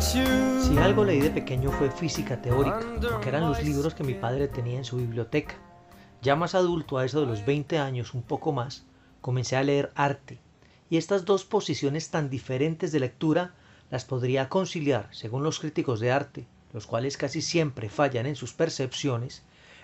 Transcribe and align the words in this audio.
Si 0.00 0.78
algo 0.78 1.04
leí 1.04 1.20
de 1.20 1.30
pequeño 1.30 1.70
fue 1.70 1.90
física 1.90 2.40
teórica, 2.40 2.80
porque 2.98 3.28
eran 3.28 3.46
los 3.46 3.62
libros 3.62 3.94
que 3.94 4.02
mi 4.02 4.14
padre 4.14 4.48
tenía 4.48 4.78
en 4.78 4.86
su 4.86 4.96
biblioteca. 4.96 5.54
Ya 6.22 6.34
más 6.34 6.54
adulto, 6.54 6.96
a 6.96 7.04
eso 7.04 7.20
de 7.20 7.26
los 7.26 7.44
20 7.44 7.78
años, 7.78 8.14
un 8.14 8.22
poco 8.22 8.52
más, 8.52 8.86
comencé 9.20 9.54
a 9.54 9.62
leer 9.62 9.92
arte. 9.94 10.38
Y 10.88 10.96
estas 10.96 11.26
dos 11.26 11.44
posiciones 11.44 12.08
tan 12.08 12.30
diferentes 12.30 12.90
de 12.90 13.00
lectura 13.00 13.54
las 13.90 14.06
podría 14.06 14.48
conciliar, 14.48 15.08
según 15.10 15.42
los 15.42 15.60
críticos 15.60 16.00
de 16.00 16.10
arte, 16.10 16.46
los 16.72 16.86
cuales 16.86 17.18
casi 17.18 17.42
siempre 17.42 17.90
fallan 17.90 18.24
en 18.24 18.36
sus 18.36 18.54
percepciones, 18.54 19.42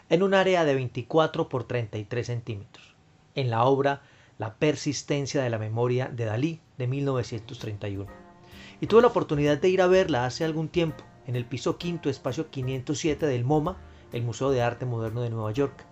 en 0.08 0.22
un 0.22 0.32
área 0.32 0.64
de 0.64 0.74
24 0.74 1.50
por 1.50 1.64
33 1.64 2.26
centímetros, 2.26 2.94
en 3.34 3.50
la 3.50 3.64
obra 3.64 4.00
La 4.38 4.54
persistencia 4.54 5.42
de 5.42 5.50
la 5.50 5.58
memoria 5.58 6.08
de 6.08 6.24
Dalí 6.24 6.60
de 6.78 6.86
1931 6.86 8.27
y 8.80 8.86
tuve 8.86 9.02
la 9.02 9.08
oportunidad 9.08 9.58
de 9.58 9.68
ir 9.68 9.82
a 9.82 9.86
verla 9.86 10.24
hace 10.24 10.44
algún 10.44 10.68
tiempo 10.68 11.04
en 11.26 11.36
el 11.36 11.44
piso 11.44 11.76
quinto, 11.76 12.08
espacio 12.08 12.50
507 12.50 13.26
del 13.26 13.44
MoMA, 13.44 13.76
el 14.12 14.22
Museo 14.22 14.50
de 14.50 14.62
Arte 14.62 14.86
Moderno 14.86 15.20
de 15.20 15.30
Nueva 15.30 15.52
York. 15.52 15.84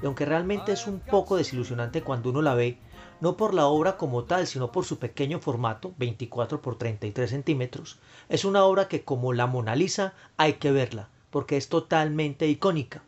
Y 0.00 0.06
aunque 0.06 0.24
realmente 0.24 0.72
es 0.72 0.86
un 0.86 1.00
poco 1.00 1.36
desilusionante 1.36 2.02
cuando 2.02 2.30
uno 2.30 2.42
la 2.42 2.54
ve, 2.54 2.78
no 3.20 3.36
por 3.36 3.54
la 3.54 3.66
obra 3.66 3.96
como 3.96 4.24
tal, 4.24 4.46
sino 4.46 4.70
por 4.70 4.84
su 4.84 4.98
pequeño 4.98 5.40
formato, 5.40 5.94
24 5.98 6.62
por 6.62 6.76
33 6.76 7.30
centímetros, 7.30 7.98
es 8.28 8.44
una 8.44 8.64
obra 8.64 8.86
que 8.86 9.02
como 9.02 9.32
la 9.32 9.46
Mona 9.46 9.74
Lisa 9.74 10.14
hay 10.36 10.54
que 10.54 10.70
verla, 10.70 11.08
porque 11.30 11.56
es 11.56 11.68
totalmente 11.68 12.46
icónica. 12.46 13.02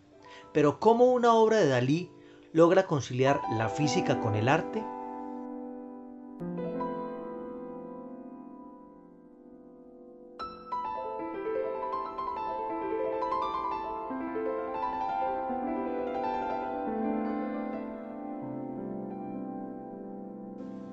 Pero 0.52 0.80
¿cómo 0.80 1.04
una 1.04 1.34
obra 1.34 1.58
de 1.58 1.68
Dalí 1.68 2.10
logra 2.52 2.86
conciliar 2.86 3.40
la 3.56 3.68
física 3.68 4.20
con 4.20 4.34
el 4.34 4.48
arte? 4.48 4.82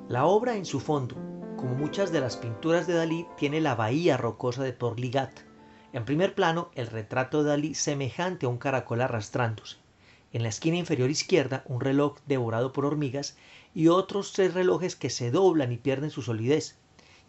La 0.09 0.25
obra 0.25 0.57
en 0.57 0.65
su 0.65 0.81
fondo, 0.81 1.15
como 1.55 1.75
muchas 1.75 2.11
de 2.11 2.19
las 2.19 2.35
pinturas 2.35 2.87
de 2.87 2.93
Dalí, 2.93 3.25
tiene 3.37 3.61
la 3.61 3.73
bahía 3.73 4.17
rocosa 4.17 4.61
de 4.61 4.73
Torligat. 4.73 5.31
En 5.93 6.03
primer 6.03 6.35
plano, 6.35 6.69
el 6.75 6.87
retrato 6.87 7.41
de 7.41 7.49
Dalí 7.49 7.73
semejante 7.73 8.45
a 8.45 8.49
un 8.49 8.57
caracol 8.57 8.99
arrastrándose. 8.99 9.77
En 10.33 10.43
la 10.43 10.49
esquina 10.49 10.75
inferior 10.75 11.09
izquierda, 11.09 11.63
un 11.67 11.79
reloj 11.79 12.17
devorado 12.27 12.73
por 12.73 12.85
hormigas 12.85 13.37
y 13.73 13.87
otros 13.87 14.33
tres 14.33 14.53
relojes 14.53 14.97
que 14.97 15.09
se 15.09 15.31
doblan 15.31 15.71
y 15.71 15.77
pierden 15.77 16.09
su 16.09 16.21
solidez. 16.21 16.75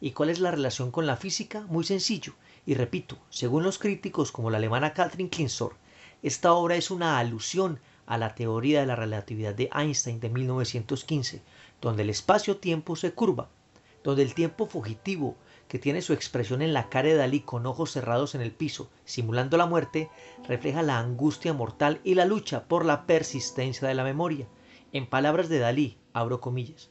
¿Y 0.00 0.11
cuál 0.11 0.30
es 0.30 0.41
la 0.41 0.50
relación 0.50 0.91
con 0.91 1.06
la 1.06 1.17
física? 1.17 1.61
Muy 1.69 1.84
sencillo. 1.84 2.34
Y 2.67 2.75
repito, 2.75 3.19
según 3.30 3.62
los 3.62 3.78
críticos 3.78 4.33
como 4.33 4.50
la 4.50 4.56
alemana 4.56 4.95
Katrin 4.95 5.28
Klinsor, 5.28 5.77
esta 6.25 6.52
obra 6.55 6.75
es 6.75 6.91
una 6.91 7.19
alusión 7.19 7.78
a 8.06 8.19
la 8.19 8.34
teoría 8.34 8.80
de 8.80 8.86
la 8.86 8.97
relatividad 8.97 9.55
de 9.55 9.70
Einstein 9.72 10.20
de 10.20 10.28
1915, 10.28 11.42
donde 11.84 12.02
el 12.02 12.08
espacio-tiempo 12.08 12.96
se 12.96 13.12
curva, 13.12 13.50
donde 14.02 14.22
el 14.22 14.32
tiempo 14.32 14.64
fugitivo, 14.64 15.36
que 15.68 15.78
tiene 15.78 16.00
su 16.00 16.14
expresión 16.14 16.62
en 16.62 16.72
la 16.72 16.88
cara 16.88 17.08
de 17.08 17.14
Dalí 17.14 17.40
con 17.40 17.66
ojos 17.66 17.92
cerrados 17.92 18.34
en 18.34 18.40
el 18.40 18.52
piso, 18.52 18.90
simulando 19.04 19.58
la 19.58 19.66
muerte, 19.66 20.08
refleja 20.48 20.82
la 20.82 20.98
angustia 20.98 21.52
mortal 21.52 22.00
y 22.02 22.14
la 22.14 22.24
lucha 22.24 22.64
por 22.68 22.86
la 22.86 23.05
persistencia 23.05 23.86
de 23.86 23.92
la 23.92 24.02
memoria. 24.02 24.48
En 24.92 25.06
palabras 25.06 25.50
de 25.50 25.58
Dalí, 25.58 25.98
abro 26.14 26.40
comillas, 26.40 26.90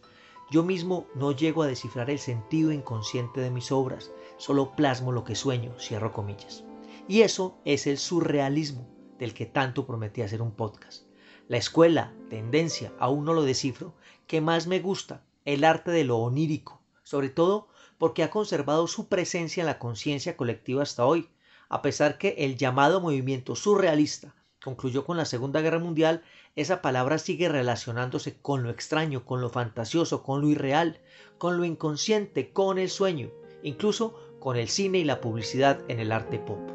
yo 0.52 0.64
mismo 0.64 1.08
no 1.16 1.32
llego 1.32 1.64
a 1.64 1.68
descifrar 1.68 2.12
el 2.12 2.20
sentido 2.20 2.72
inconsciente 2.72 3.42
de 3.42 3.50
mis 3.50 3.72
obras, 3.72 4.12
solo 4.38 4.76
plasmo 4.76 5.12
lo 5.12 5.24
que 5.24 5.34
sueño, 5.34 5.74
cierro 5.80 6.14
comillas. 6.14 6.66
Y 7.08 7.22
eso 7.22 7.58
es 7.66 7.88
el 7.88 7.98
surrealismo 7.98 8.88
del 9.18 9.34
que 9.34 9.48
tanto 9.48 9.88
prometí 9.88 10.22
hacer 10.22 10.44
un 10.44 10.52
podcast. 10.52 11.08
La 11.50 11.58
escuela, 11.58 12.14
tendencia, 12.30 12.94
aún 13.00 13.26
no 13.26 13.34
lo 13.34 13.44
descifro, 13.44 13.94
que 14.28 14.40
más 14.40 14.66
me 14.66 14.80
gusta, 14.80 15.24
el 15.44 15.66
arte 15.66 15.92
de 15.92 16.06
lo 16.06 16.18
onírico, 16.18 16.82
sobre 17.04 17.30
todo 17.30 17.68
porque 17.98 18.24
ha 18.24 18.30
conservado 18.30 18.88
su 18.88 19.08
presencia 19.08 19.62
en 19.62 19.68
la 19.68 19.78
conciencia 19.78 20.38
colectiva 20.38 20.84
hasta 20.84 21.06
hoy, 21.06 21.30
a 21.68 21.82
pesar 21.82 22.18
que 22.18 22.36
el 22.40 22.56
llamado 22.56 23.02
movimiento 23.02 23.56
surrealista 23.56 24.36
concluyó 24.64 25.06
con 25.06 25.18
la 25.18 25.26
Segunda 25.26 25.60
Guerra 25.60 25.80
Mundial, 25.80 26.24
esa 26.56 26.82
palabra 26.82 27.18
sigue 27.18 27.50
relacionándose 27.50 28.38
con 28.42 28.64
lo 28.64 28.70
extraño, 28.70 29.26
con 29.26 29.42
lo 29.42 29.50
fantasioso, 29.50 30.24
con 30.24 30.42
lo 30.42 30.48
irreal, 30.48 31.02
con 31.38 31.58
lo 31.58 31.66
inconsciente, 31.66 32.54
con 32.54 32.78
el 32.78 32.90
sueño, 32.90 33.30
incluso 33.64 34.18
con 34.40 34.56
el 34.56 34.70
cine 34.70 35.00
y 35.00 35.04
la 35.04 35.20
publicidad 35.20 35.82
en 35.90 36.00
el 36.00 36.12
arte 36.12 36.40
pop. 36.40 36.73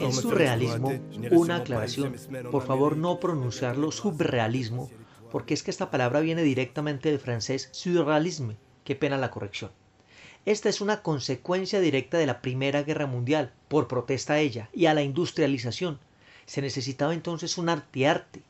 El 0.00 0.12
surrealismo, 0.12 0.92
una 1.30 1.56
aclaración, 1.56 2.16
por 2.50 2.66
favor 2.66 2.96
no 2.96 3.20
pronunciarlo 3.20 3.92
subrealismo, 3.92 4.90
porque 5.30 5.54
es 5.54 5.62
que 5.62 5.70
esta 5.70 5.92
palabra 5.92 6.18
viene 6.20 6.42
directamente 6.42 7.10
del 7.10 7.20
francés 7.20 7.68
surrealisme, 7.70 8.56
qué 8.82 8.96
pena 8.96 9.16
la 9.16 9.30
corrección. 9.30 9.70
Esta 10.44 10.68
es 10.68 10.80
una 10.80 11.02
consecuencia 11.02 11.80
directa 11.80 12.18
de 12.18 12.26
la 12.26 12.40
Primera 12.42 12.82
Guerra 12.82 13.06
Mundial, 13.06 13.52
por 13.68 13.86
protesta 13.86 14.34
a 14.34 14.40
ella 14.40 14.68
y 14.72 14.86
a 14.86 14.94
la 14.94 15.02
industrialización. 15.02 16.00
Se 16.46 16.62
necesitaba 16.62 17.14
entonces 17.14 17.58
un 17.58 17.68
arte-arte, 17.68 18.42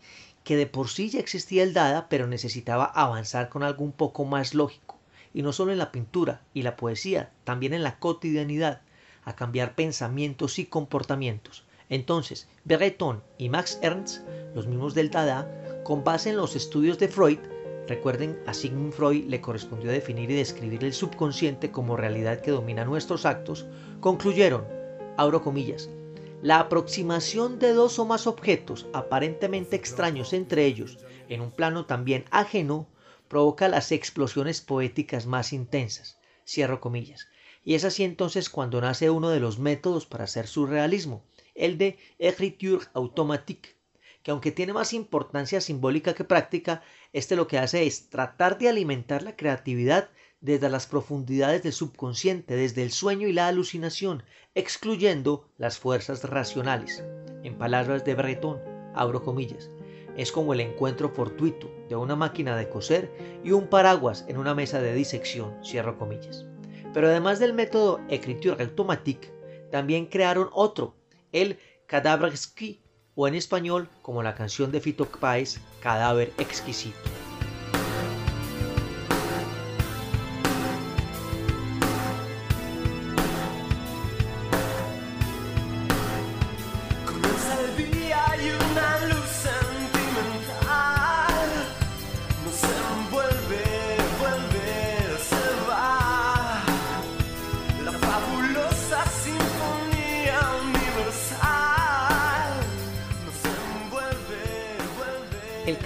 que 0.43 0.57
de 0.57 0.67
por 0.67 0.89
sí 0.89 1.11
ya 1.11 1.21
existía 1.21 1.63
el 1.63 1.75
Dada, 1.75 2.09
pero 2.09 2.27
necesitaba 2.27 2.85
avanzar 2.85 3.51
con 3.51 3.63
algo 3.63 3.85
un 3.85 3.93
poco 3.93 4.25
más 4.25 4.55
lógico, 4.55 4.96
y 5.37 5.43
no 5.43 5.53
solo 5.53 5.71
en 5.71 5.77
la 5.77 5.93
pintura 5.93 6.41
y 6.55 6.63
la 6.63 6.77
poesía, 6.77 7.31
también 7.45 7.75
en 7.75 7.83
la 7.83 7.99
cotidianidad, 7.99 8.81
a 9.23 9.37
cambiar 9.37 9.75
pensamientos 9.75 10.59
y 10.59 10.65
comportamientos. 10.65 11.67
Entonces, 11.91 12.49
Breton 12.65 13.23
y 13.37 13.51
Max 13.51 13.79
Ernst, 13.83 14.27
los 14.55 14.67
mismos 14.67 14.95
del 14.95 15.11
Dada, 15.11 15.83
con 15.85 16.05
base 16.05 16.31
en 16.31 16.39
los 16.39 16.57
estudios 16.57 16.99
de 16.99 17.09
Freud, 17.09 17.39
recuerden, 17.87 18.41
a 18.47 18.55
Sigmund 18.55 18.95
Freud 18.95 19.27
le 19.27 19.43
correspondió 19.43 19.91
definir 19.91 20.31
y 20.31 20.37
describir 20.37 20.83
el 20.83 20.95
subconsciente 20.95 21.71
como 21.71 21.99
realidad 21.99 22.41
que 22.41 22.53
domina 22.53 22.87
nuestros 22.87 23.27
actos, 23.27 23.67
concluyeron, 24.01 24.65
abro 25.19 25.43
comillas, 25.43 25.91
la 26.41 26.61
aproximación 26.61 27.59
de 27.59 27.75
dos 27.75 27.99
o 27.99 28.07
más 28.07 28.27
objetos 28.27 28.87
aparentemente 28.95 29.77
extraños 29.77 30.33
entre 30.33 30.65
ellos, 30.65 30.99
en 31.29 31.43
un 31.43 31.51
plano 31.51 31.85
también 31.85 32.25
ajeno, 32.31 32.87
provoca 33.29 33.69
las 33.69 33.93
explosiones 33.93 34.61
poéticas 34.61 35.27
más 35.27 35.53
intensas. 35.53 36.19
Cierro 36.47 36.81
comillas. 36.81 37.29
Y 37.65 37.75
es 37.75 37.85
así 37.85 38.05
entonces 38.05 38.49
cuando 38.49 38.81
nace 38.81 39.11
uno 39.11 39.31
de 39.31 39.41
los 39.41 39.59
métodos 39.59 40.07
para 40.07 40.25
hacer 40.25 40.47
surrealismo, 40.47 41.25
el 41.55 41.79
de 41.79 41.99
écriture 42.19 42.87
automatique, 42.95 43.77
que 44.23 44.31
aunque 44.31 44.53
tiene 44.53 44.73
más 44.73 44.93
importancia 44.93 45.61
simbólica 45.61 46.15
que 46.15 46.25
práctica, 46.25 46.83
este 47.13 47.35
lo 47.35 47.49
que 47.49 47.59
hace 47.59 47.87
es 47.87 48.09
tratar 48.09 48.59
de 48.59 48.69
alimentar 48.69 49.23
la 49.23 49.37
creatividad 49.37 50.11
desde 50.41 50.69
las 50.69 50.87
profundidades 50.87 51.63
del 51.63 51.73
subconsciente, 51.73 52.55
desde 52.55 52.83
el 52.83 52.93
sueño 52.93 53.27
y 53.27 53.33
la 53.33 53.49
alucinación, 53.49 54.23
excluyendo 54.55 55.49
las 55.59 55.79
fuerzas 55.79 56.23
racionales. 56.25 57.03
En 57.43 57.57
palabras 57.59 58.05
de 58.05 58.15
Breton, 58.15 58.61
abro 58.95 59.23
comillas, 59.23 59.71
es 60.17 60.33
como 60.33 60.53
el 60.53 60.61
encuentro 60.61 61.11
fortuito 61.11 61.71
de 61.89 61.97
una 61.97 62.17
máquina 62.17 62.57
de 62.57 62.69
coser 62.69 63.13
y 63.45 63.53
un 63.53 63.69
paraguas 63.69 64.25
en 64.29 64.39
una 64.39 64.55
mesa 64.55 64.81
de 64.81 64.95
disección, 64.95 65.55
cierro 65.65 65.99
comillas. 65.99 66.47
Pero 66.93 67.09
además 67.09 67.39
del 67.39 67.53
método 67.53 68.01
Écriture 68.09 68.63
automatique, 68.63 69.33
también 69.71 70.07
crearon 70.07 70.49
otro, 70.53 70.95
el 71.33 71.59
Cadavre 71.87 72.29
exquis, 72.31 72.79
o 73.15 73.29
en 73.29 73.35
español, 73.35 73.89
como 74.03 74.23
la 74.23 74.35
canción 74.35 74.71
de 74.73 74.81
Fito 74.81 75.07
Páez, 75.07 75.61
Cadáver 75.81 76.33
exquisito. 76.39 77.16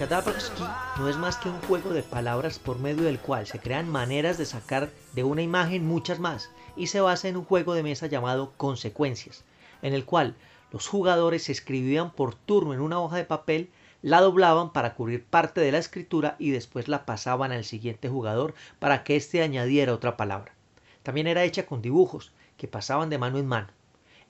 Kadabrowski 0.00 0.62
no 0.98 1.10
es 1.10 1.18
más 1.18 1.36
que 1.36 1.50
un 1.50 1.60
juego 1.60 1.90
de 1.90 2.02
palabras 2.02 2.58
por 2.58 2.78
medio 2.78 3.02
del 3.02 3.18
cual 3.18 3.46
se 3.46 3.58
crean 3.58 3.86
maneras 3.86 4.38
de 4.38 4.46
sacar 4.46 4.88
de 5.12 5.24
una 5.24 5.42
imagen 5.42 5.84
muchas 5.84 6.20
más 6.20 6.48
y 6.74 6.86
se 6.86 7.02
basa 7.02 7.28
en 7.28 7.36
un 7.36 7.44
juego 7.44 7.74
de 7.74 7.82
mesa 7.82 8.06
llamado 8.06 8.54
consecuencias, 8.56 9.44
en 9.82 9.92
el 9.92 10.06
cual 10.06 10.36
Los 10.72 10.88
jugadores 10.88 11.50
escribían 11.50 12.12
por 12.12 12.34
turno 12.34 12.72
en 12.72 12.80
una 12.80 12.98
hoja 12.98 13.18
de 13.18 13.26
papel, 13.26 13.68
la 14.00 14.22
doblaban 14.22 14.72
para 14.72 14.94
cubrir 14.94 15.22
parte 15.22 15.60
de 15.60 15.70
la 15.70 15.76
escritura 15.76 16.34
y 16.38 16.50
después 16.50 16.88
la 16.88 17.04
pasaban 17.04 17.52
al 17.52 17.64
siguiente 17.64 18.08
jugador 18.08 18.54
para 18.78 19.04
que 19.04 19.16
éste 19.16 19.42
añadiera 19.42 19.92
otra 19.92 20.16
palabra. 20.16 20.54
También 21.02 21.26
era 21.26 21.44
hecha 21.44 21.66
con 21.66 21.82
dibujos 21.82 22.32
que 22.56 22.68
pasaban 22.68 23.10
de 23.10 23.18
mano 23.18 23.36
en 23.36 23.46
mano. 23.46 23.68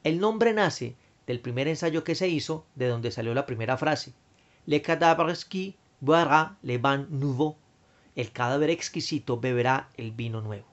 El 0.03 0.19
nombre 0.19 0.53
nace 0.53 0.97
del 1.29 1.39
primer 1.39 1.69
ensayo 1.69 2.03
que 2.03 2.17
se 2.17 2.27
hizo, 2.27 2.65
de 2.75 2.89
donde 2.89 3.13
salió 3.13 3.35
la 3.35 3.47
primera 3.47 3.77
frase. 3.77 4.15
Le 4.67 4.83
cadavre 4.83 5.35
qui 5.49 5.77
boira 6.01 6.57
le 6.63 6.77
vin 6.79 7.07
nouveau. 7.11 7.57
El 8.15 8.31
cadáver 8.31 8.71
exquisito 8.71 9.41
beberá 9.41 9.89
el 9.97 10.13
vino 10.13 10.43
nuevo. 10.43 10.67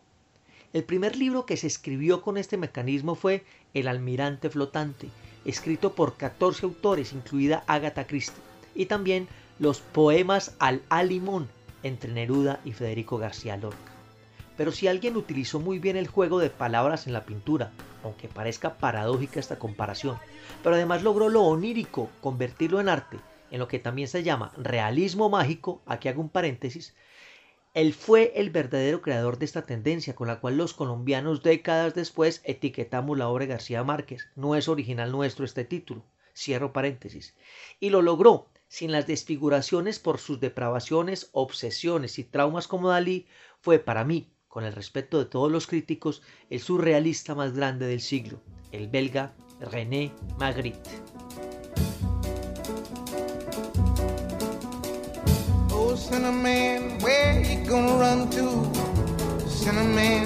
El 0.74 0.84
primer 0.84 1.16
libro 1.16 1.46
que 1.46 1.56
se 1.56 1.68
escribió 1.68 2.22
con 2.22 2.38
este 2.38 2.58
mecanismo 2.58 3.16
fue 3.16 3.46
El 3.74 3.88
almirante 3.88 4.50
flotante, 4.50 5.08
escrito 5.46 5.96
por 5.96 6.18
14 6.18 6.66
autores, 6.66 7.14
incluida 7.14 7.64
Agatha 7.68 8.06
Christie, 8.06 8.44
y 8.76 8.88
también 8.88 9.30
los 9.60 9.80
poemas 9.80 10.56
al 10.60 10.82
Alimón 10.90 11.48
entre 11.84 12.12
Neruda 12.12 12.60
y 12.66 12.74
Federico 12.74 13.18
García 13.18 13.56
Lorca. 13.56 13.92
Pero 14.58 14.74
si 14.74 14.88
alguien 14.88 15.16
utilizó 15.16 15.62
muy 15.62 15.80
bien 15.80 15.96
el 15.96 16.08
juego 16.08 16.40
de 16.40 16.50
palabras 16.50 17.08
en 17.08 17.14
la 17.14 17.26
pintura, 17.26 17.72
aunque 18.04 18.28
parezca 18.28 18.78
paradójica 18.78 19.40
esta 19.40 19.60
comparación, 19.60 20.18
pero 20.62 20.76
además 20.76 21.04
logró 21.04 21.30
lo 21.30 21.44
onírico, 21.44 22.10
convertirlo 22.22 22.82
en 22.82 22.90
arte, 22.90 23.18
en 23.52 23.60
lo 23.60 23.68
que 23.68 23.80
también 23.80 24.08
se 24.08 24.24
llama 24.24 24.54
realismo 24.58 25.30
mágico, 25.30 25.82
aquí 25.86 26.08
hago 26.08 26.22
un 26.22 26.30
paréntesis, 26.30 26.96
él 27.74 27.94
fue 27.94 28.34
el 28.36 28.50
verdadero 28.50 29.04
creador 29.04 29.38
de 29.38 29.46
esta 29.46 29.68
tendencia 29.68 30.16
con 30.16 30.28
la 30.28 30.40
cual 30.40 30.58
los 30.58 30.74
colombianos 30.74 31.44
décadas 31.44 31.94
después 31.94 32.42
etiquetamos 32.44 33.16
la 33.16 33.28
obra 33.28 33.46
de 33.46 33.52
García 33.52 33.84
Márquez. 33.84 34.28
No 34.36 34.56
es 34.56 34.68
original 34.68 35.12
nuestro 35.12 35.46
este 35.46 35.64
título. 35.64 36.04
Cierro 36.36 36.74
paréntesis. 36.74 37.36
Y 37.80 37.92
lo 37.92 38.02
logró 38.02 38.48
sin 38.68 38.92
las 38.92 39.06
desfiguraciones 39.06 40.00
por 40.00 40.18
sus 40.18 40.40
depravaciones, 40.40 41.30
obsesiones 41.34 42.18
y 42.18 42.24
traumas 42.24 42.68
como 42.68 42.90
Dalí, 42.90 43.28
fue 43.62 43.78
para 43.78 44.04
mí, 44.04 44.32
con 44.48 44.64
el 44.64 44.74
respeto 44.74 45.20
de 45.20 45.26
todos 45.26 45.52
los 45.52 45.68
críticos, 45.68 46.24
el 46.50 46.60
surrealista 46.60 47.36
más 47.36 47.54
grande 47.54 47.86
del 47.86 48.02
siglo, 48.02 48.42
el 48.72 48.88
belga 48.88 49.36
René 49.60 50.12
Magritte. 50.40 50.90
Cinnamon, 56.08 57.00
where 57.00 57.44
you 57.44 57.66
gonna 57.66 57.98
run 57.98 58.30
to? 58.30 58.46
Cinnamon, 59.46 60.24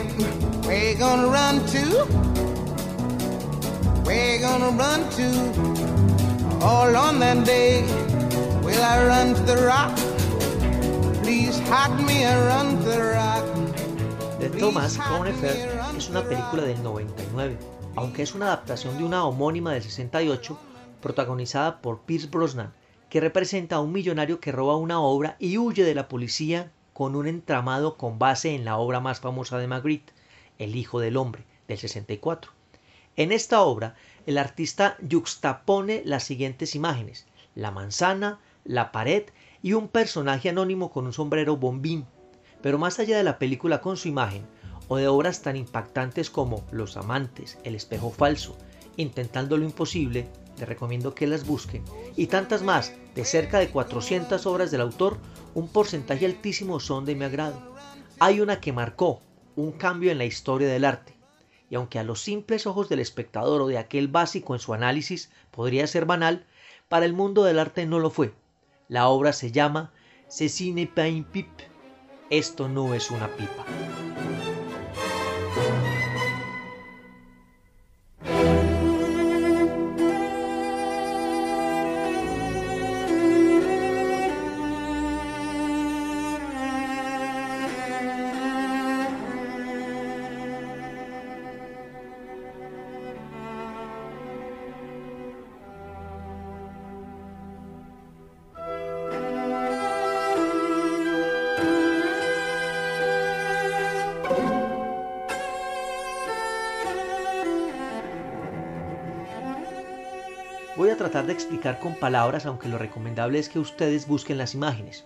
where 0.61 0.91
you 0.91 0.95
gonna 0.95 1.27
run 1.27 1.65
to? 1.73 2.05
Where 4.05 4.35
you 4.35 4.41
gonna 4.41 4.69
run 4.77 5.09
to? 5.17 5.25
All 6.63 6.95
on 6.95 7.17
that 7.17 7.43
day, 7.47 7.81
will 8.61 8.83
I 8.83 9.07
run 9.07 9.33
to 9.33 9.41
the 9.41 9.57
rock? 9.65 9.97
Please 11.23 11.57
hide 11.67 11.97
me 12.05 12.25
and 12.25 12.39
run 12.45 12.77
to 12.77 12.83
the 12.83 13.01
rock. 13.17 13.43
The 14.39 14.49
Thomas 14.59 14.99
Connefer 14.99 15.57
es 15.97 16.09
una 16.09 16.21
película 16.21 16.61
del 16.61 16.83
99, 16.83 17.57
aunque 17.95 18.21
es 18.21 18.35
una 18.35 18.53
adaptación 18.53 18.99
de 18.99 19.03
una 19.03 19.25
homónima 19.25 19.73
del 19.73 19.81
68 19.81 20.59
protagonizada 21.01 21.81
por 21.81 22.01
Pierce 22.01 22.27
Brosnan 22.27 22.71
que 23.11 23.19
representa 23.19 23.75
a 23.75 23.81
un 23.81 23.91
millonario 23.91 24.39
que 24.39 24.53
roba 24.53 24.77
una 24.77 25.01
obra 25.01 25.35
y 25.37 25.57
huye 25.57 25.83
de 25.83 25.93
la 25.93 26.07
policía 26.07 26.71
con 26.93 27.17
un 27.17 27.27
entramado 27.27 27.97
con 27.97 28.17
base 28.17 28.55
en 28.55 28.63
la 28.63 28.77
obra 28.77 29.01
más 29.01 29.19
famosa 29.19 29.57
de 29.57 29.67
Magritte, 29.67 30.13
El 30.57 30.77
Hijo 30.77 31.01
del 31.01 31.17
Hombre, 31.17 31.43
del 31.67 31.77
64. 31.77 32.53
En 33.17 33.33
esta 33.33 33.63
obra, 33.63 33.95
el 34.25 34.37
artista 34.37 34.95
yuxtapone 35.01 36.03
las 36.05 36.23
siguientes 36.23 36.73
imágenes, 36.73 37.27
la 37.53 37.69
manzana, 37.69 38.39
la 38.63 38.93
pared 38.93 39.25
y 39.61 39.73
un 39.73 39.89
personaje 39.89 40.47
anónimo 40.47 40.89
con 40.89 41.05
un 41.05 41.11
sombrero 41.11 41.57
bombín. 41.57 42.05
Pero 42.61 42.77
más 42.77 42.97
allá 42.97 43.17
de 43.17 43.25
la 43.25 43.39
película 43.39 43.81
con 43.81 43.97
su 43.97 44.07
imagen, 44.07 44.45
o 44.87 44.95
de 44.95 45.09
obras 45.09 45.41
tan 45.41 45.57
impactantes 45.57 46.29
como 46.29 46.63
Los 46.71 46.95
amantes, 46.95 47.59
El 47.65 47.75
espejo 47.75 48.09
falso, 48.09 48.57
Intentando 48.95 49.57
lo 49.57 49.65
imposible, 49.65 50.27
les 50.57 50.67
recomiendo 50.67 51.15
que 51.15 51.27
las 51.27 51.45
busquen, 51.45 51.83
y 52.15 52.27
tantas 52.27 52.61
más, 52.61 52.93
de 53.15 53.25
cerca 53.25 53.59
de 53.59 53.69
400 53.69 54.45
obras 54.45 54.71
del 54.71 54.81
autor, 54.81 55.17
un 55.53 55.67
porcentaje 55.67 56.25
altísimo 56.25 56.79
son 56.79 57.05
de 57.05 57.15
mi 57.15 57.25
agrado. 57.25 57.75
Hay 58.19 58.39
una 58.39 58.61
que 58.61 58.73
marcó 58.73 59.21
un 59.55 59.71
cambio 59.71 60.11
en 60.11 60.17
la 60.17 60.25
historia 60.25 60.67
del 60.67 60.85
arte, 60.85 61.15
y 61.69 61.75
aunque 61.75 61.99
a 61.99 62.03
los 62.03 62.21
simples 62.21 62.67
ojos 62.67 62.89
del 62.89 62.99
espectador 62.99 63.61
o 63.61 63.67
de 63.67 63.77
aquel 63.77 64.07
básico 64.07 64.53
en 64.53 64.59
su 64.59 64.73
análisis 64.73 65.31
podría 65.51 65.87
ser 65.87 66.05
banal, 66.05 66.45
para 66.87 67.05
el 67.05 67.13
mundo 67.13 67.43
del 67.43 67.59
arte 67.59 67.85
no 67.85 67.99
lo 67.99 68.09
fue. 68.09 68.33
La 68.87 69.07
obra 69.07 69.33
se 69.33 69.51
llama 69.51 69.91
Ceci 70.29 70.73
pas 70.87 71.09
une 71.09 71.23
pipe. 71.23 71.67
Esto 72.29 72.67
no 72.67 72.93
es 72.93 73.11
una 73.11 73.27
pipa. 73.27 73.65
Voy 110.77 110.89
a 110.89 110.95
tratar 110.95 111.27
de 111.27 111.33
explicar 111.33 111.79
con 111.79 111.95
palabras, 111.95 112.45
aunque 112.45 112.69
lo 112.69 112.77
recomendable 112.77 113.39
es 113.39 113.49
que 113.49 113.59
ustedes 113.59 114.07
busquen 114.07 114.37
las 114.37 114.55
imágenes. 114.55 115.03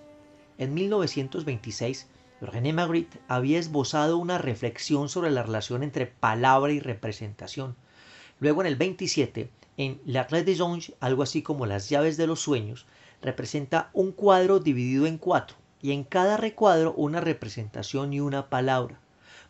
En 0.60 0.76
1926, 0.76 2.08
René 2.40 2.72
Magritte 2.72 3.20
había 3.28 3.58
esbozado 3.58 4.20
una 4.20 4.38
reflexión 4.38 5.10
sobre 5.10 5.32
la 5.32 5.42
relación 5.42 5.82
entre 5.82 6.06
palabra 6.06 6.72
y 6.72 6.80
representación. 6.80 7.76
Luego 8.40 8.62
en 8.62 8.68
el 8.68 8.76
27, 8.76 9.50
en 9.78 10.00
La 10.06 10.26
Red 10.26 10.46
des 10.46 10.62
Anges, 10.62 10.94
algo 11.00 11.24
así 11.24 11.42
como 11.42 11.66
Las 11.66 11.90
llaves 11.90 12.16
de 12.16 12.28
los 12.28 12.42
sueños, 12.42 12.86
representa 13.24 13.90
un 13.92 14.12
cuadro 14.12 14.60
dividido 14.60 15.08
en 15.08 15.18
cuatro 15.18 15.58
y 15.82 15.94
en 15.94 16.04
cada 16.04 16.38
recuadro 16.38 16.94
una 16.94 17.22
representación 17.22 18.14
y 18.14 18.20
una 18.20 18.50
palabra. 18.50 19.00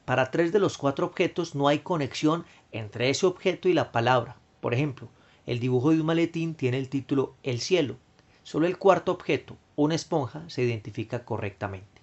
Para 0.05 0.31
tres 0.31 0.53
de 0.53 0.59
los 0.59 0.77
cuatro 0.77 1.07
objetos 1.07 1.55
no 1.55 1.67
hay 1.67 1.79
conexión 1.79 2.45
entre 2.71 3.09
ese 3.09 3.25
objeto 3.25 3.67
y 3.67 3.73
la 3.73 3.91
palabra. 3.91 4.37
Por 4.61 4.73
ejemplo, 4.73 5.09
el 5.45 5.59
dibujo 5.59 5.91
de 5.91 5.99
un 6.01 6.07
maletín 6.07 6.55
tiene 6.55 6.77
el 6.77 6.89
título 6.89 7.35
El 7.43 7.59
cielo. 7.59 7.97
Solo 8.43 8.65
el 8.65 8.77
cuarto 8.77 9.11
objeto, 9.11 9.57
una 9.75 9.95
esponja, 9.95 10.43
se 10.49 10.63
identifica 10.63 11.23
correctamente. 11.23 12.01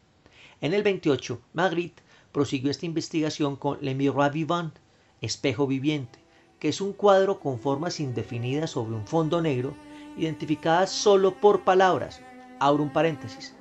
En 0.61 0.75
el 0.75 0.82
28, 0.82 1.40
Magritte 1.52 2.02
prosiguió 2.30 2.70
esta 2.70 2.87
investigación 2.87 3.56
con 3.56 3.78
Le 3.80 3.94
Miroir 3.94 4.32
Vivant, 4.32 4.75
espejo 5.20 5.66
viviente, 5.66 6.20
que 6.58 6.68
es 6.68 6.80
un 6.80 6.92
cuadro 6.92 7.40
con 7.40 7.58
formas 7.58 7.99
indefinidas 7.99 8.70
sobre 8.70 8.94
un 8.94 9.06
fondo 9.06 9.42
negro, 9.42 9.75
identificadas 10.16 10.90
solo 10.90 11.40
por 11.40 11.64
palabras. 11.64 12.22
Abro 12.61 12.84
un 12.84 12.92
paréntesis. 12.92 13.56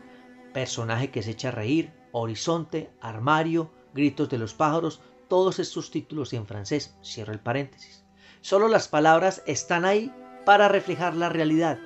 Personaje 0.53 1.09
que 1.09 1.23
se 1.23 1.31
echa 1.31 1.47
a 1.47 1.51
reír, 1.51 1.91
horizonte, 2.11 2.91
armario, 3.01 3.71
gritos 3.95 4.29
de 4.29 4.37
los 4.37 4.53
pájaros, 4.53 5.01
todos 5.27 5.57
estos 5.57 5.89
títulos 5.89 6.33
en 6.33 6.45
francés. 6.45 6.95
Cierro 7.03 7.33
el 7.33 7.39
paréntesis. 7.39 8.00
Solo 8.41 8.67
las 8.67 8.87
palabras 8.87 9.43
están 9.45 9.85
ahí 9.85 10.11
para 10.45 10.67
reflejar 10.67 11.15
la 11.15 11.29
realidad. 11.29 11.77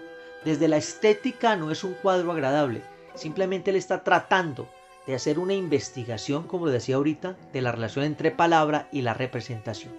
Desde 0.45 0.69
la 0.69 0.77
estética 0.77 1.57
no 1.57 1.69
es 1.69 1.83
un 1.83 1.93
cuadro 1.95 2.31
agradable, 2.31 2.81
simplemente 3.13 3.71
él 3.71 3.75
está 3.75 4.03
tratando 4.03 4.69
de 5.05 5.15
hacer 5.15 5.37
una 5.37 5.53
investigación, 5.53 6.47
como 6.47 6.69
decía 6.69 6.95
ahorita, 6.95 7.37
de 7.51 7.61
la 7.61 7.73
relación 7.73 8.05
entre 8.05 8.31
palabra 8.31 8.87
y 8.91 9.01
la 9.01 9.13
representación. 9.13 9.93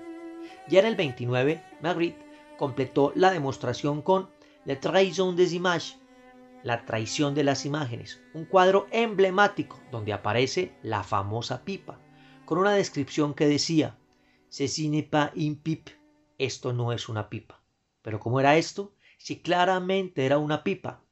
Ya 0.66 0.80
en 0.80 0.86
el 0.86 0.96
29, 0.96 1.62
Magritte 1.82 2.24
completó 2.56 3.12
la 3.14 3.30
demostración 3.30 4.00
con 4.00 4.30
La 4.64 4.80
trahison 4.80 5.36
des 5.36 5.52
images, 5.52 5.98
la 6.62 6.84
traición 6.86 7.34
de 7.34 7.44
las 7.44 7.66
imágenes, 7.66 8.20
un 8.34 8.46
cuadro 8.46 8.86
emblemático 8.90 9.78
donde 9.92 10.12
aparece 10.12 10.72
la 10.82 11.04
famosa 11.04 11.64
pipa, 11.64 12.00
con 12.44 12.58
una 12.58 12.72
descripción 12.72 13.34
que 13.34 13.46
decía, 13.46 13.96
Ceci 14.48 14.88
n'est 14.88 15.08
pas 15.08 15.30
une 15.36 15.56
pipe, 15.62 15.92
esto 16.38 16.72
no 16.72 16.92
es 16.92 17.08
una 17.08 17.28
pipa. 17.28 17.62
Pero 18.02 18.20
¿cómo 18.20 18.40
era 18.40 18.56
esto? 18.56 18.94
Si 19.18 19.40
claramente 19.40 20.26
era 20.26 20.38
una 20.38 20.62
pipa. 20.62 21.02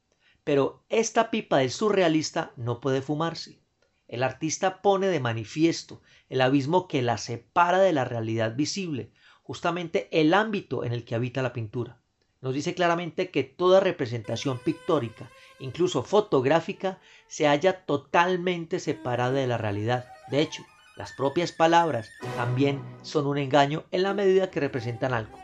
Pero 0.45 0.85
esta 0.88 1.31
pipa 1.31 1.59
del 1.59 1.71
surrealista 1.71 2.52
no 2.57 2.81
puede 2.81 3.02
fumarse. 3.02 3.61
El 4.07 4.23
artista 4.23 4.83
pone 4.83 5.07
de 5.07 5.21
manifiesto 5.21 6.02
el 6.28 6.40
abismo 6.40 6.87
que 6.88 7.02
la 7.02 7.16
separa 7.16 7.78
de 7.78 7.93
la 7.93 8.04
realidad 8.04 8.54
visible, 8.54 9.11
justamente 9.43 10.09
el 10.12 10.35
ámbito 10.35 10.85
en 10.85 10.93
el 10.93 11.04
que 11.04 11.14
habita 11.14 11.43
la 11.43 11.52
pintura. 11.52 12.00
nos 12.40 12.52
dice 12.52 12.75
claramente 12.75 13.31
que 13.31 13.43
toda 13.43 13.81
representación 13.81 14.59
pictórica, 14.59 15.31
incluso 15.59 16.02
fotográfica, 16.02 17.00
se 17.26 17.47
halla 17.47 17.87
totalmente 17.87 18.81
separada 18.81 19.33
de 19.33 19.47
la 19.47 19.57
realidad. 19.57 20.04
De 20.31 20.43
hecho, 20.43 20.62
las 20.97 21.13
propias 21.13 21.53
palabras 21.53 22.11
también 22.37 22.83
son 23.03 23.27
un 23.27 23.39
engaño 23.39 23.85
en 23.91 24.03
la 24.03 24.15
medida 24.15 24.51
que 24.51 24.61
representan 24.61 25.13
algo. 25.13 25.39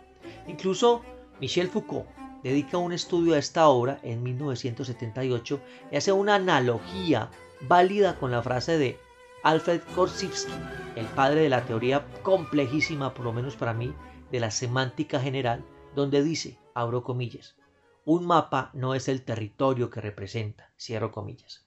Incluso 0.47 1.03
Michel 1.41 1.69
Foucault 1.69 2.09
dedica 2.43 2.79
un 2.79 2.93
estudio 2.93 3.35
a 3.35 3.39
esta 3.39 3.69
obra 3.69 3.99
en 4.03 4.23
1978 4.23 5.61
y 5.91 5.97
hace 5.97 6.13
una 6.13 6.37
analogía 6.37 7.31
válida 7.63 8.19
con 8.19 8.31
la 8.31 8.43
frase 8.43 8.79
de 8.79 8.99
Alfred 9.43 9.81
Korzybski, 9.95 10.53
el 10.97 11.07
padre 11.07 11.43
de 11.43 11.49
la 11.49 11.65
teoría 11.65 12.07
complejísima, 12.23 13.15
por 13.15 13.25
lo 13.25 13.33
menos 13.33 13.57
para 13.57 13.75
mí, 13.75 13.95
de 14.31 14.41
la 14.41 14.51
semántica 14.51 15.19
general, 15.19 15.65
donde 15.95 16.23
dice, 16.23 16.59
abro 16.75 17.03
comillas, 17.03 17.57
un 18.05 18.27
mapa 18.27 18.71
no 18.75 18.95
es 18.95 19.09
el 19.09 19.23
territorio 19.23 19.91
que 19.91 20.01
representa, 20.01 20.71
cierro 20.79 21.11
comillas. 21.11 21.67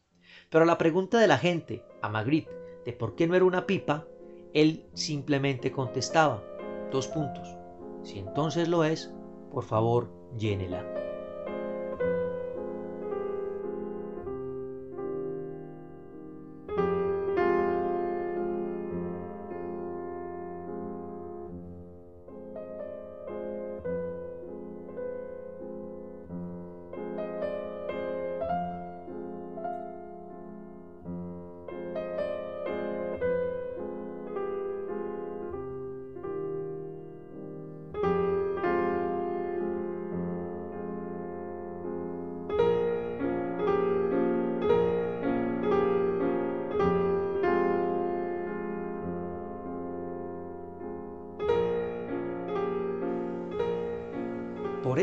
Pero 0.49 0.65
la 0.65 0.77
pregunta 0.77 1.19
de 1.19 1.27
la 1.27 1.37
gente, 1.37 1.83
a 2.01 2.09
Magritte, 2.09 2.62
de 2.85 2.93
por 2.93 3.15
qué 3.15 3.27
no 3.27 3.35
era 3.35 3.45
una 3.45 3.65
pipa, 3.65 4.05
él 4.53 4.85
simplemente 4.93 5.71
contestaba, 5.71 6.43
dos 6.91 7.07
puntos, 7.07 7.55
si 8.03 8.19
entonces 8.19 8.67
lo 8.67 8.83
es, 8.83 9.11
por 9.51 9.63
favor, 9.63 10.09
llénela. 10.37 10.85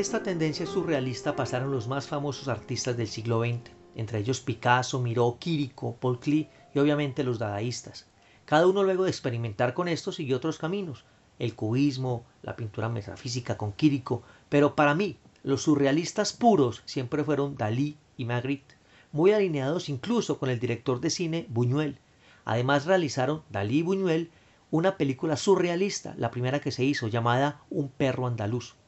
Esta 0.01 0.23
tendencia 0.23 0.65
surrealista 0.65 1.37
pasaron 1.37 1.71
los 1.71 1.87
más 1.87 2.09
famosos 2.09 2.49
artistas 2.49 2.97
del 2.97 3.07
siglo 3.07 3.41
XX, 3.41 3.71
entre 3.95 4.21
ellos 4.21 4.41
Picasso, 4.41 4.99
Miró, 4.99 5.37
Quirico, 5.39 5.95
Paul 5.97 6.19
Klee 6.19 6.49
y 6.75 6.79
obviamente 6.79 7.23
los 7.23 7.39
dadaístas. 7.39 8.07
Cada 8.47 8.67
uno 8.67 8.83
luego 8.83 9.05
de 9.05 9.11
experimentar 9.11 9.75
con 9.75 9.89
esto 9.89 10.11
siguió 10.11 10.39
otros 10.39 10.57
caminos, 10.57 11.05
el 11.39 11.55
cubismo, 11.55 12.25
la 12.41 12.57
pintura 12.57 12.89
metafísica 12.89 13.59
con 13.59 13.73
Quirico, 13.73 14.23
pero 14.49 14.75
para 14.75 14.95
mí 14.95 15.19
los 15.43 15.65
surrealistas 15.65 16.33
puros 16.33 16.81
siempre 16.87 17.23
fueron 17.23 17.57
Dalí 17.57 17.99
y 18.17 18.25
Magritte, 18.25 18.77
muy 19.13 19.33
alineados 19.33 19.91
incluso 19.91 20.39
con 20.39 20.49
el 20.49 20.59
director 20.59 21.03
de 21.03 21.11
cine 21.11 21.47
Buñuel. 21.51 21.99
Además 22.47 22.87
realizaron 22.87 23.43
Dalí 23.51 23.81
y 23.81 23.83
Buñuel 23.83 24.31
una 24.71 24.97
película 24.97 25.37
surrealista, 25.37 26.15
la 26.17 26.31
primera 26.31 26.61
que 26.61 26.73
se 26.73 26.85
hizo, 26.85 27.07
llamada 27.07 27.61
Un 27.69 27.91
perro 27.91 28.27
andaluz. 28.27 28.80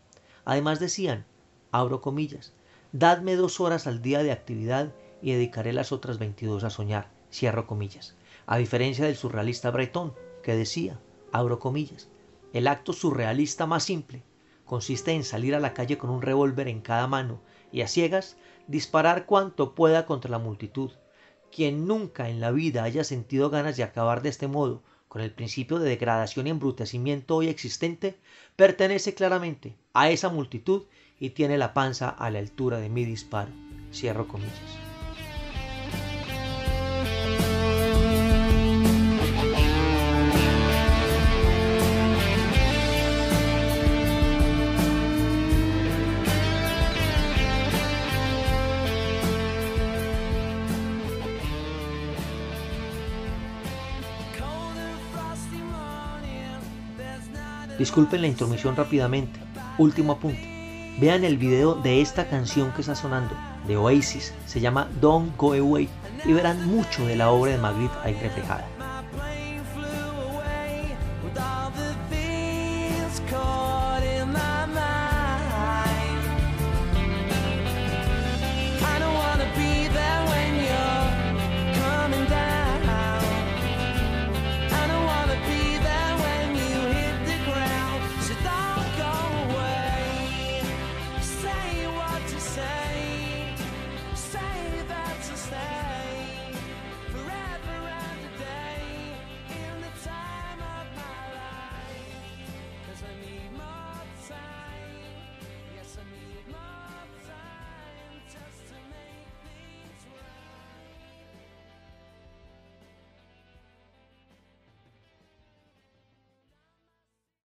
Además 0.45 0.81
decían, 0.81 1.25
abro 1.71 2.01
comillas, 2.01 2.53
dadme 2.93 3.37
dos 3.37 3.61
horas 3.61 3.87
al 3.87 4.03
día 4.03 4.23
de 4.23 4.33
actividad 4.33 4.93
y 5.21 5.33
dedicaré 5.33 5.73
las 5.73 5.93
otras 5.93 6.19
22 6.19 6.65
a 6.65 6.71
soñar, 6.71 7.11
cierro 7.31 7.67
comillas. 7.67 8.17
A 8.47 8.57
diferencia 8.59 9.05
del 9.07 9.17
surrealista 9.17 9.71
Breton, 9.71 10.15
que 10.43 10.55
decía, 10.57 10.99
abro 11.31 11.59
comillas, 11.59 12.09
el 12.53 12.67
acto 12.67 12.93
surrealista 12.93 13.67
más 13.67 13.85
simple 13.85 14.23
consiste 14.67 15.13
en 15.13 15.23
salir 15.23 15.55
a 15.55 15.61
la 15.61 15.75
calle 15.75 15.99
con 15.99 16.11
un 16.11 16.23
revólver 16.23 16.67
en 16.67 16.81
cada 16.81 17.07
mano 17.07 17.41
y 17.71 17.83
a 17.83 17.89
ciegas 17.89 18.37
disparar 18.67 19.27
cuanto 19.27 19.75
pueda 19.75 20.07
contra 20.07 20.31
la 20.31 20.39
multitud. 20.39 20.91
Quien 21.51 21.87
nunca 21.87 22.31
en 22.31 22.41
la 22.41 22.51
vida 22.51 22.83
haya 22.83 23.05
sentido 23.05 23.51
ganas 23.51 23.77
de 23.77 23.83
acabar 23.83 24.23
de 24.23 24.31
este 24.31 24.49
modo 24.49 24.83
con 25.12 25.21
el 25.21 25.31
principio 25.31 25.78
de 25.78 25.90
degradación 25.90 26.47
y 26.47 26.50
embrutecimiento 26.50 27.37
hoy 27.37 27.49
existente, 27.49 28.16
pertenece 28.57 29.12
claramente 29.12 29.75
a 29.92 30.09
esa 30.09 30.31
multitud 30.31 30.85
y 31.21 31.28
tiene 31.28 31.59
la 31.59 31.75
panza 31.75 32.09
a 32.09 32.31
la 32.31 32.38
altura 32.38 32.78
de 32.78 32.88
mi 32.88 33.04
disparo. 33.04 33.50
Cierro 33.92 34.26
comillas. 34.26 34.92
Disculpen 57.83 58.21
la 58.21 58.29
intromisión 58.29 58.77
rápidamente. 58.77 59.41
Último 59.77 60.12
apunte. 60.12 60.95
Vean 61.01 61.25
el 61.25 61.37
video 61.37 61.75
de 61.75 62.01
esta 62.01 62.29
canción 62.29 62.71
que 62.71 62.83
está 62.83 62.95
sonando, 62.95 63.35
de 63.67 63.77
Oasis. 63.77 64.33
Se 64.47 64.61
llama 64.61 64.89
Don't 65.01 65.37
Go 65.37 65.55
Away 65.55 65.89
y 66.25 66.33
verán 66.33 66.65
mucho 66.65 67.05
de 67.05 67.17
la 67.17 67.33
obra 67.33 67.51
de 67.51 67.59
Magritte 67.59 67.97
ahí 68.05 68.15
reflejada. 68.23 68.65